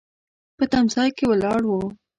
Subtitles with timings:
[0.57, 1.71] په تم ځای کې ولاړ و.